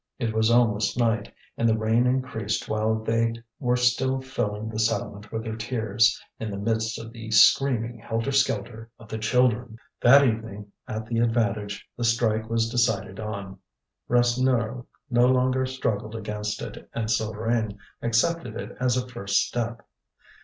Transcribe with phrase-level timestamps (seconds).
[0.17, 5.31] It was almost night, and the rain increased while they were still filling the settlement
[5.31, 9.77] with their tears in the midst of the screaming helter skelter of the children.
[10.01, 13.59] That evening at the Avantage the strike was decided on.
[14.09, 19.87] Rasseneur no longer struggled against it, and Souvarine accepted it as a first step.